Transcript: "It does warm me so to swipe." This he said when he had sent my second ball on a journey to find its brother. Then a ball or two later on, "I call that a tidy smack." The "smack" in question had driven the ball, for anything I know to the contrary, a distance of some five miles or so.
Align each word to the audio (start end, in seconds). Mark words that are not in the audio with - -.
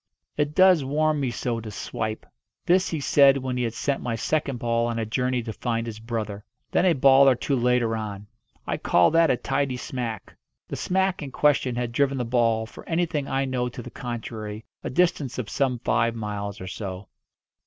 "It 0.35 0.55
does 0.55 0.83
warm 0.83 1.19
me 1.19 1.29
so 1.29 1.59
to 1.59 1.69
swipe." 1.69 2.25
This 2.65 2.89
he 2.89 2.99
said 2.99 3.37
when 3.37 3.55
he 3.55 3.61
had 3.61 3.75
sent 3.75 4.01
my 4.01 4.15
second 4.15 4.57
ball 4.57 4.87
on 4.87 4.97
a 4.97 5.05
journey 5.05 5.43
to 5.43 5.53
find 5.53 5.87
its 5.87 5.99
brother. 5.99 6.43
Then 6.71 6.87
a 6.87 6.93
ball 6.93 7.29
or 7.29 7.35
two 7.35 7.55
later 7.55 7.95
on, 7.95 8.25
"I 8.65 8.77
call 8.77 9.11
that 9.11 9.29
a 9.29 9.37
tidy 9.37 9.77
smack." 9.77 10.35
The 10.67 10.75
"smack" 10.75 11.21
in 11.21 11.29
question 11.31 11.75
had 11.75 11.91
driven 11.91 12.17
the 12.17 12.25
ball, 12.25 12.65
for 12.65 12.83
anything 12.89 13.27
I 13.27 13.45
know 13.45 13.69
to 13.69 13.83
the 13.83 13.91
contrary, 13.91 14.65
a 14.83 14.89
distance 14.89 15.37
of 15.37 15.51
some 15.51 15.77
five 15.77 16.15
miles 16.15 16.59
or 16.59 16.67
so. 16.67 17.07